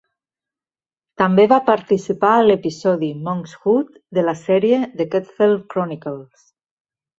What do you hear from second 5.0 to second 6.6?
"The Cadfael Chronicles".